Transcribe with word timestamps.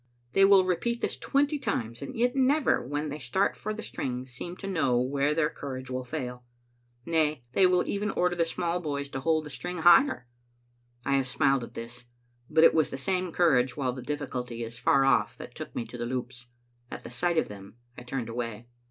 They 0.33 0.45
will 0.45 0.65
repeat 0.65 1.01
this 1.01 1.15
twenty 1.15 1.59
times, 1.59 2.01
and 2.01 2.15
yet 2.17 2.35
never, 2.35 2.81
when 2.83 3.09
they 3.09 3.19
start 3.19 3.55
for 3.55 3.71
the 3.71 3.83
string, 3.83 4.25
seem 4.25 4.57
to 4.57 4.65
know 4.65 4.99
where 4.99 5.35
their 5.35 5.51
courage 5.51 5.91
will 5.91 6.03
fail. 6.03 6.43
Nay, 7.05 7.43
they 7.53 7.67
will 7.67 7.85
even 7.87 8.09
order 8.09 8.35
the 8.35 8.43
small 8.43 8.79
boys 8.79 9.09
to 9.09 9.19
hold 9.19 9.43
the 9.43 9.51
string 9.51 9.77
higher. 9.77 10.27
I 11.05 11.17
have 11.17 11.27
smiled 11.27 11.63
at 11.63 11.75
this, 11.75 12.05
but 12.49 12.63
it 12.63 12.73
was 12.73 12.89
the 12.89 12.97
same 12.97 13.31
courage 13.31 13.77
while 13.77 13.91
the 13.93 14.01
difficulty 14.01 14.63
is 14.63 14.79
far 14.79 15.05
off 15.05 15.37
that 15.37 15.53
took 15.53 15.75
me 15.75 15.85
to 15.85 15.99
the 15.99 16.07
Loups. 16.07 16.47
At 16.89 17.03
sight 17.13 17.37
of 17.37 17.47
them 17.47 17.75
I 17.95 18.01
turned 18.01 18.27
away. 18.27 18.65